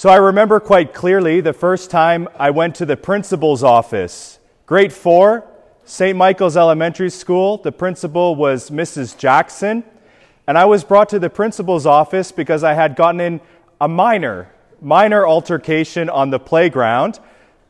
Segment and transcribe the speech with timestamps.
[0.00, 4.38] So I remember quite clearly the first time I went to the principal's office.
[4.64, 5.46] Grade four,
[5.84, 6.16] St.
[6.16, 7.58] Michael's Elementary School.
[7.58, 9.14] The principal was Mrs.
[9.18, 9.84] Jackson.
[10.46, 13.42] And I was brought to the principal's office because I had gotten in
[13.78, 14.50] a minor,
[14.80, 17.20] minor altercation on the playground.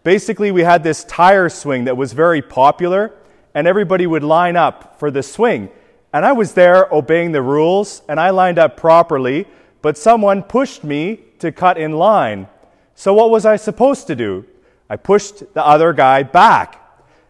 [0.04, 3.12] Basically, we had this tire swing that was very popular,
[3.56, 5.68] and everybody would line up for the swing.
[6.12, 9.48] And I was there obeying the rules, and I lined up properly,
[9.82, 12.48] but someone pushed me to cut in line.
[12.94, 14.44] So, what was I supposed to do?
[14.88, 16.76] I pushed the other guy back.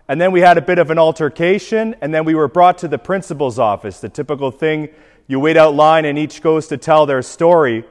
[0.08, 2.88] And then we had a bit of an altercation, and then we were brought to
[2.88, 4.88] the principal's office, the typical thing
[5.28, 7.84] you wait out line and each goes to tell their story.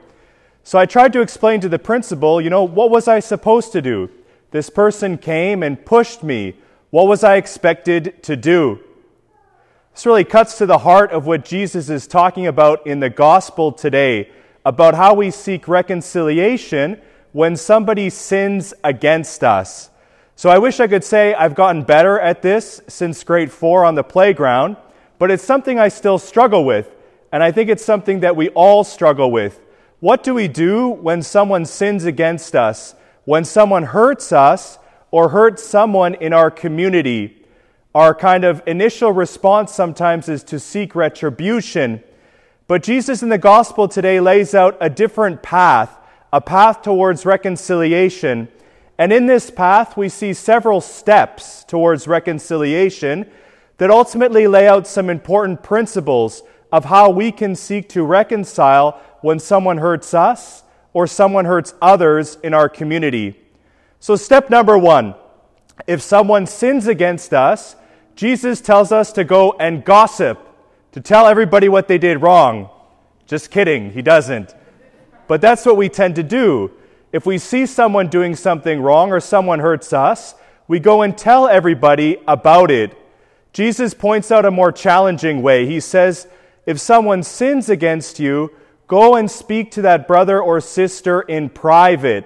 [0.62, 3.80] So I tried to explain to the principal, you know, what was I supposed to
[3.80, 4.10] do?
[4.50, 6.56] This person came and pushed me.
[6.90, 8.80] What was I expected to do?
[9.94, 13.72] This really cuts to the heart of what Jesus is talking about in the gospel
[13.72, 14.28] today
[14.64, 17.00] about how we seek reconciliation
[17.32, 19.90] when somebody sins against us.
[20.36, 23.94] So I wish I could say I've gotten better at this since grade four on
[23.94, 24.76] the playground,
[25.18, 26.94] but it's something I still struggle with,
[27.30, 29.60] and I think it's something that we all struggle with.
[30.00, 32.94] What do we do when someone sins against us,
[33.26, 34.78] when someone hurts us,
[35.10, 37.44] or hurts someone in our community?
[37.94, 42.02] Our kind of initial response sometimes is to seek retribution.
[42.70, 45.98] But Jesus in the gospel today lays out a different path,
[46.32, 48.46] a path towards reconciliation.
[48.96, 53.28] And in this path, we see several steps towards reconciliation
[53.78, 59.40] that ultimately lay out some important principles of how we can seek to reconcile when
[59.40, 60.62] someone hurts us
[60.92, 63.36] or someone hurts others in our community.
[63.98, 65.16] So, step number one
[65.88, 67.74] if someone sins against us,
[68.14, 70.38] Jesus tells us to go and gossip,
[70.92, 72.68] to tell everybody what they did wrong.
[73.26, 74.54] Just kidding, he doesn't.
[75.28, 76.72] But that's what we tend to do.
[77.12, 80.34] If we see someone doing something wrong or someone hurts us,
[80.66, 82.96] we go and tell everybody about it.
[83.52, 85.66] Jesus points out a more challenging way.
[85.66, 86.28] He says,
[86.66, 88.52] If someone sins against you,
[88.86, 92.24] go and speak to that brother or sister in private.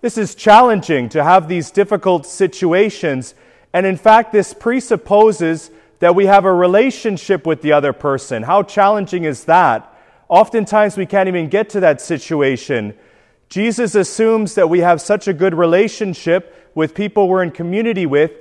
[0.00, 3.34] This is challenging to have these difficult situations.
[3.72, 5.70] And in fact, this presupposes
[6.00, 8.42] that we have a relationship with the other person.
[8.42, 9.94] How challenging is that?
[10.28, 12.94] Oftentimes, we can't even get to that situation.
[13.48, 18.32] Jesus assumes that we have such a good relationship with people we're in community with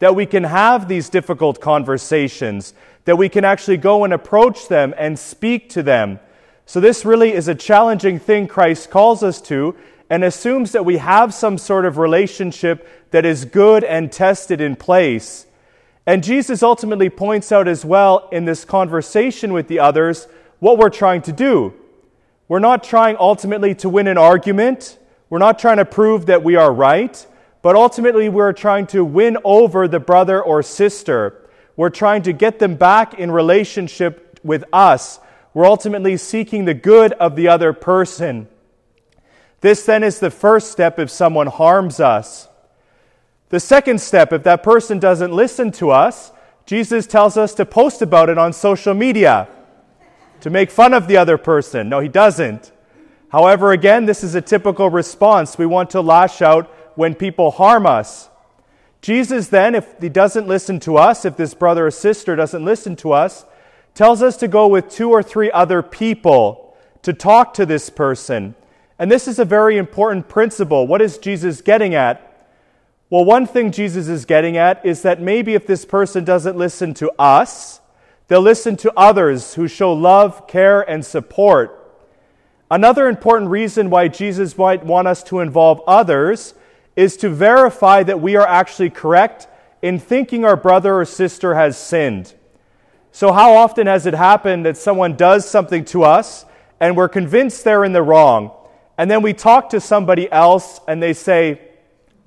[0.00, 4.92] that we can have these difficult conversations, that we can actually go and approach them
[4.98, 6.20] and speak to them.
[6.66, 9.76] So, this really is a challenging thing Christ calls us to
[10.10, 14.76] and assumes that we have some sort of relationship that is good and tested in
[14.76, 15.45] place.
[16.06, 20.28] And Jesus ultimately points out as well in this conversation with the others
[20.60, 21.74] what we're trying to do.
[22.48, 24.98] We're not trying ultimately to win an argument.
[25.28, 27.26] We're not trying to prove that we are right,
[27.60, 31.42] but ultimately we're trying to win over the brother or sister.
[31.74, 35.18] We're trying to get them back in relationship with us.
[35.52, 38.46] We're ultimately seeking the good of the other person.
[39.60, 42.48] This then is the first step if someone harms us.
[43.48, 46.32] The second step, if that person doesn't listen to us,
[46.64, 49.48] Jesus tells us to post about it on social media
[50.40, 51.88] to make fun of the other person.
[51.88, 52.72] No, he doesn't.
[53.30, 55.58] However, again, this is a typical response.
[55.58, 58.28] We want to lash out when people harm us.
[59.00, 62.96] Jesus, then, if he doesn't listen to us, if this brother or sister doesn't listen
[62.96, 63.44] to us,
[63.94, 68.54] tells us to go with two or three other people to talk to this person.
[68.98, 70.86] And this is a very important principle.
[70.86, 72.25] What is Jesus getting at?
[73.08, 76.92] Well, one thing Jesus is getting at is that maybe if this person doesn't listen
[76.94, 77.80] to us,
[78.28, 81.72] They'll listen to others who show love, care, and support.
[82.70, 86.54] Another important reason why Jesus might want us to involve others
[86.96, 89.46] is to verify that we are actually correct
[89.80, 92.34] in thinking our brother or sister has sinned.
[93.12, 96.44] So, how often has it happened that someone does something to us
[96.80, 98.50] and we're convinced they're in the wrong?
[98.98, 101.60] And then we talk to somebody else and they say,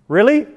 [0.08, 0.48] Really?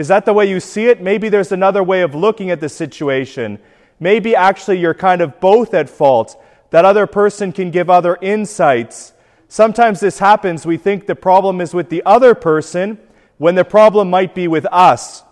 [0.00, 1.02] Is that the way you see it?
[1.02, 3.58] Maybe there's another way of looking at the situation.
[3.98, 6.42] Maybe actually you're kind of both at fault.
[6.70, 9.12] That other person can give other insights.
[9.48, 10.64] Sometimes this happens.
[10.64, 12.96] We think the problem is with the other person
[13.36, 15.22] when the problem might be with us.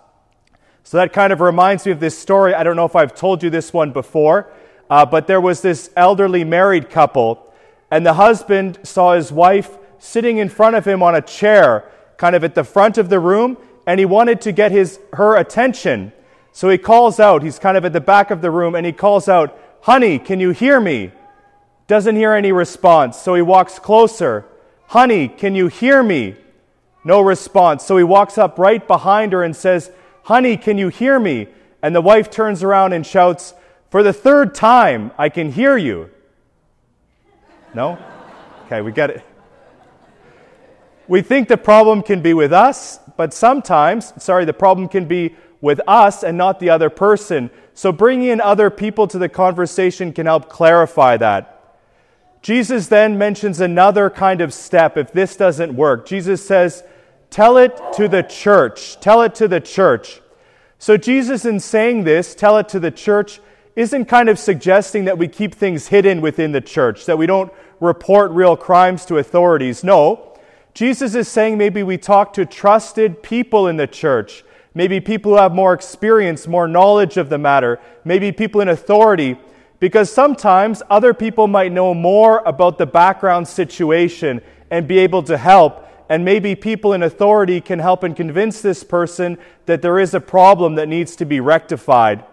[0.84, 2.52] So that kind of reminds me of this story.
[2.52, 4.52] I don't know if I've told you this one before,
[4.90, 7.54] uh, but there was this elderly married couple,
[7.90, 12.36] and the husband saw his wife sitting in front of him on a chair, kind
[12.36, 13.56] of at the front of the room,
[13.88, 16.12] and he wanted to get his, her attention.
[16.52, 18.92] So he calls out, he's kind of at the back of the room, and he
[18.92, 21.10] calls out, Honey, can you hear me?
[21.86, 24.44] Doesn't hear any response, so he walks closer.
[24.88, 26.36] Honey, can you hear me?
[27.02, 27.82] No response.
[27.82, 29.90] So he walks up right behind her and says,
[30.24, 31.48] Honey, can you hear me?
[31.80, 33.54] And the wife turns around and shouts,
[33.88, 36.10] For the third time, I can hear you.
[37.72, 37.96] No?
[38.66, 39.24] Okay, we get it.
[41.08, 45.34] We think the problem can be with us, but sometimes, sorry, the problem can be
[45.60, 47.50] with us and not the other person.
[47.74, 51.54] So bringing in other people to the conversation can help clarify that.
[52.42, 56.06] Jesus then mentions another kind of step if this doesn't work.
[56.06, 56.84] Jesus says,
[57.30, 58.98] Tell it to the church.
[59.00, 60.20] Tell it to the church.
[60.78, 63.40] So, Jesus, in saying this, tell it to the church,
[63.76, 67.52] isn't kind of suggesting that we keep things hidden within the church, that we don't
[67.80, 69.84] report real crimes to authorities.
[69.84, 70.36] No.
[70.74, 74.44] Jesus is saying maybe we talk to trusted people in the church,
[74.74, 79.36] maybe people who have more experience, more knowledge of the matter, maybe people in authority,
[79.80, 85.36] because sometimes other people might know more about the background situation and be able to
[85.36, 85.84] help.
[86.08, 90.20] And maybe people in authority can help and convince this person that there is a
[90.20, 92.24] problem that needs to be rectified.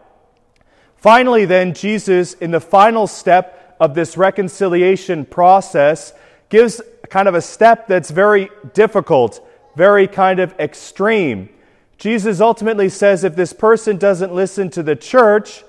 [0.95, 6.13] Finally, then, Jesus, in the final step of this reconciliation process,
[6.49, 9.45] gives kind of a step that's very difficult,
[9.75, 11.49] very kind of extreme.
[11.97, 15.63] Jesus ultimately says if this person doesn't listen to the church,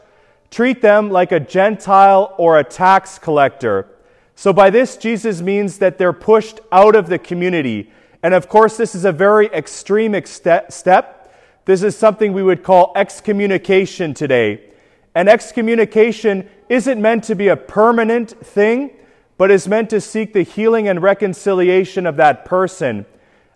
[0.50, 3.86] treat them like a Gentile or a tax collector.
[4.34, 7.90] So, by this, Jesus means that they're pushed out of the community.
[8.22, 11.34] And of course, this is a very extreme step.
[11.64, 14.62] This is something we would call excommunication today.
[15.14, 18.90] And excommunication isn't meant to be a permanent thing,
[19.38, 23.04] but is meant to seek the healing and reconciliation of that person.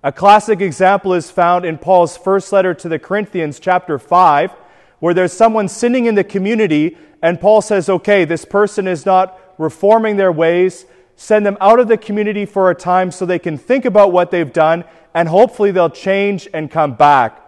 [0.02, 4.50] A classic example is found in Paul's first letter to the Corinthians, chapter 5,
[4.98, 9.38] where there's someone sinning in the community, and Paul says, okay, this person is not
[9.58, 10.86] reforming their ways.
[11.16, 14.30] Send them out of the community for a time so they can think about what
[14.30, 17.38] they've done, and hopefully they'll change and come back.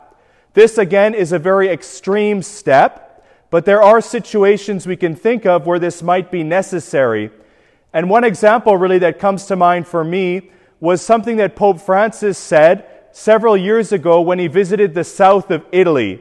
[0.52, 5.67] This, again, is a very extreme step, but there are situations we can think of
[5.67, 7.31] where this might be necessary.
[7.93, 10.50] And one example, really, that comes to mind for me
[10.81, 15.65] was something that Pope Francis said several years ago when he visited the south of
[15.71, 16.21] Italy.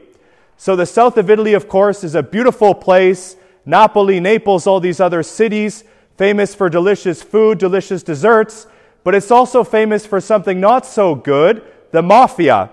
[0.56, 3.36] So, the south of Italy, of course, is a beautiful place.
[3.64, 5.84] Napoli, Naples, all these other cities,
[6.16, 8.66] famous for delicious food, delicious desserts,
[9.02, 12.70] but it's also famous for something not so good the mafia.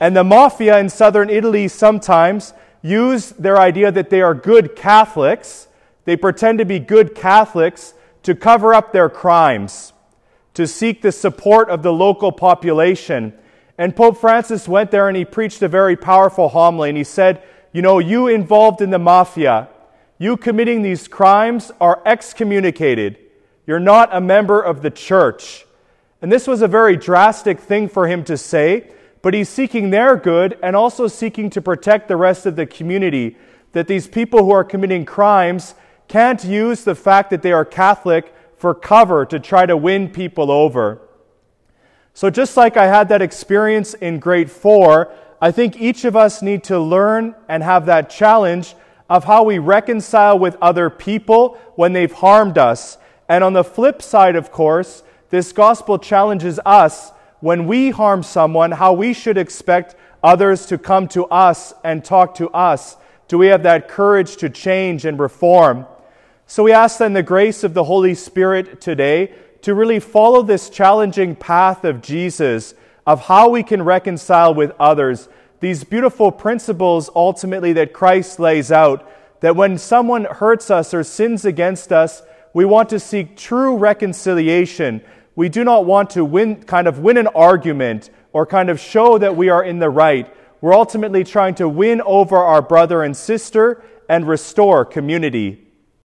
[0.00, 5.68] And the mafia in southern Italy sometimes use their idea that they are good Catholics.
[6.04, 9.92] They pretend to be good Catholics to cover up their crimes,
[10.54, 13.32] to seek the support of the local population.
[13.78, 16.90] And Pope Francis went there and he preached a very powerful homily.
[16.90, 17.42] And he said,
[17.72, 19.68] You know, you involved in the mafia,
[20.18, 23.18] you committing these crimes are excommunicated.
[23.66, 25.66] You're not a member of the church.
[26.20, 28.92] And this was a very drastic thing for him to say,
[29.22, 33.36] but he's seeking their good and also seeking to protect the rest of the community.
[33.72, 35.74] That these people who are committing crimes
[36.08, 40.50] can't use the fact that they are Catholic for cover to try to win people
[40.50, 41.00] over.
[42.14, 45.10] So, just like I had that experience in grade four,
[45.40, 48.76] I think each of us need to learn and have that challenge
[49.08, 52.98] of how we reconcile with other people when they've harmed us.
[53.28, 57.10] And on the flip side, of course, this gospel challenges us
[57.40, 62.36] when we harm someone, how we should expect others to come to us and talk
[62.36, 62.96] to us.
[63.26, 65.86] Do we have that courage to change and reform?
[66.46, 70.68] So we ask then the grace of the Holy Spirit today to really follow this
[70.68, 72.74] challenging path of Jesus
[73.06, 75.28] of how we can reconcile with others
[75.62, 79.08] these beautiful principles ultimately that Christ lays out
[79.42, 82.20] that when someone hurts us or sins against us,
[82.52, 85.02] we want to seek true reconciliation.
[85.36, 89.18] We do not want to win, kind of win an argument or kind of show
[89.18, 90.34] that we are in the right.
[90.60, 95.68] We're ultimately trying to win over our brother and sister and restore community.